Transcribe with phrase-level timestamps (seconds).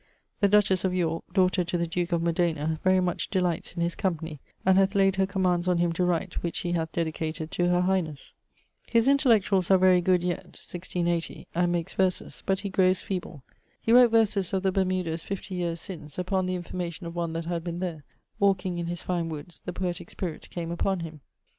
[0.39, 4.39] The dutches of Yorke (daughter to the duke of Modena) very much delights his company,
[4.65, 7.81] and hath layed her commands on him to write, which he hath dedicated to her
[7.83, 8.33] highnes.
[8.89, 13.43] His intellectualls are very good yet (1680), and makes verses; but he growes feeble.
[13.79, 17.45] He wrote verses of the Bermudas 50 yeares since, upon the information of one that
[17.45, 18.03] had been there;
[18.39, 21.21] walking in his fine woods, the poetique spirit came upon him.